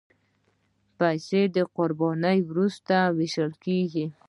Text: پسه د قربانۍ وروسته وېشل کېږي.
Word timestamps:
پسه 0.97 1.41
د 1.55 1.57
قربانۍ 1.75 2.39
وروسته 2.49 2.95
وېشل 3.17 3.51
کېږي. 3.65 4.05